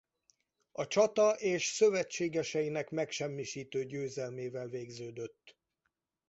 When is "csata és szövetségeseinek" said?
0.87-2.89